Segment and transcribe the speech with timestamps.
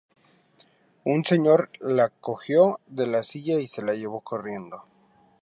[1.03, 4.83] Un señor la cogió de la silla y se la llevó corriendo.